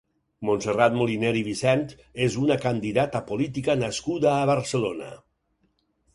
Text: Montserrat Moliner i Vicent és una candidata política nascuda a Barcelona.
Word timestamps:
Montserrat 0.47 0.95
Moliner 1.01 1.33
i 1.41 1.43
Vicent 1.47 1.83
és 2.29 2.39
una 2.45 2.57
candidata 2.65 3.23
política 3.29 3.77
nascuda 3.83 4.35
a 4.39 4.51
Barcelona. 4.53 5.13